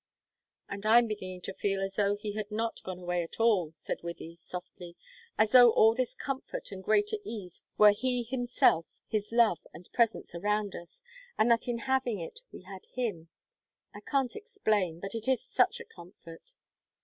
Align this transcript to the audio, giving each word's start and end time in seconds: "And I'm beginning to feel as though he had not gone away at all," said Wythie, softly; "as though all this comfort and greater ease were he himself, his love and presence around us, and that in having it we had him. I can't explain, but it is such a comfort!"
"And 0.67 0.83
I'm 0.83 1.05
beginning 1.05 1.41
to 1.41 1.53
feel 1.53 1.79
as 1.79 1.93
though 1.93 2.15
he 2.15 2.31
had 2.31 2.49
not 2.49 2.81
gone 2.81 2.97
away 2.97 3.21
at 3.21 3.39
all," 3.39 3.71
said 3.75 3.99
Wythie, 4.01 4.35
softly; 4.39 4.95
"as 5.37 5.51
though 5.51 5.69
all 5.69 5.93
this 5.93 6.15
comfort 6.15 6.71
and 6.71 6.83
greater 6.83 7.17
ease 7.23 7.61
were 7.77 7.91
he 7.91 8.23
himself, 8.23 8.87
his 9.05 9.31
love 9.31 9.67
and 9.75 9.91
presence 9.93 10.33
around 10.33 10.75
us, 10.75 11.03
and 11.37 11.51
that 11.51 11.67
in 11.67 11.77
having 11.85 12.17
it 12.19 12.41
we 12.51 12.61
had 12.61 12.87
him. 12.87 13.29
I 13.93 13.99
can't 13.99 14.35
explain, 14.35 14.99
but 14.99 15.13
it 15.13 15.27
is 15.27 15.43
such 15.43 15.79
a 15.79 15.85
comfort!" 15.85 16.53